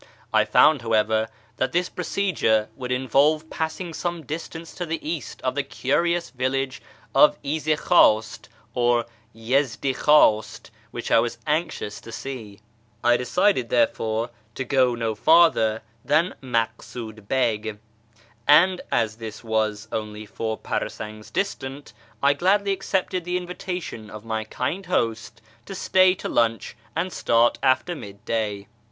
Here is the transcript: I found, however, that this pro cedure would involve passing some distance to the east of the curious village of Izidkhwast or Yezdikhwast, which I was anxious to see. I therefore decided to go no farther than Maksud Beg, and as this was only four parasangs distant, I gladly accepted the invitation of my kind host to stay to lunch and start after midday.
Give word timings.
I 0.33 0.45
found, 0.45 0.81
however, 0.81 1.27
that 1.57 1.73
this 1.73 1.87
pro 1.87 2.03
cedure 2.03 2.69
would 2.75 2.91
involve 2.91 3.51
passing 3.51 3.93
some 3.93 4.25
distance 4.25 4.73
to 4.73 4.85
the 4.87 5.07
east 5.07 5.39
of 5.43 5.53
the 5.53 5.61
curious 5.61 6.31
village 6.31 6.81
of 7.13 7.39
Izidkhwast 7.43 8.47
or 8.73 9.05
Yezdikhwast, 9.35 10.71
which 10.89 11.11
I 11.11 11.19
was 11.19 11.37
anxious 11.45 12.01
to 12.01 12.11
see. 12.11 12.61
I 13.03 13.15
therefore 13.15 14.25
decided 14.55 14.55
to 14.55 14.63
go 14.63 14.95
no 14.95 15.13
farther 15.13 15.83
than 16.03 16.33
Maksud 16.41 17.27
Beg, 17.27 17.77
and 18.47 18.81
as 18.91 19.17
this 19.17 19.43
was 19.43 19.87
only 19.91 20.25
four 20.25 20.57
parasangs 20.57 21.29
distant, 21.31 21.93
I 22.23 22.33
gladly 22.33 22.71
accepted 22.71 23.23
the 23.23 23.37
invitation 23.37 24.09
of 24.09 24.25
my 24.25 24.45
kind 24.45 24.87
host 24.87 25.43
to 25.67 25.75
stay 25.75 26.15
to 26.15 26.27
lunch 26.27 26.75
and 26.95 27.13
start 27.13 27.59
after 27.61 27.93
midday. 27.93 28.65